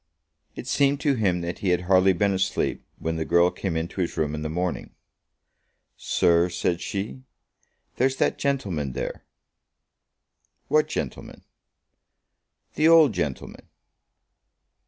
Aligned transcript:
It 0.55 0.65
seemed 0.65 0.99
to 1.01 1.13
him 1.13 1.41
that 1.41 1.59
he 1.59 1.69
had 1.69 1.81
hardly 1.81 2.11
been 2.13 2.33
asleep 2.33 2.83
when 2.97 3.17
the 3.17 3.23
girl 3.23 3.51
came 3.51 3.77
into 3.77 4.01
his 4.01 4.17
room 4.17 4.33
in 4.33 4.41
the 4.41 4.49
morning. 4.49 4.95
"Sir," 5.95 6.49
said 6.49 6.81
she, 6.81 7.21
"there's 7.97 8.15
that 8.15 8.39
gentleman 8.39 8.93
there." 8.93 9.23
"What 10.69 10.87
gentleman?" 10.87 11.43
"The 12.73 12.87
old 12.87 13.13
gentleman." 13.13 13.67